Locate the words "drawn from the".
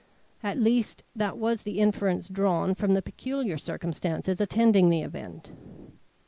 2.27-3.03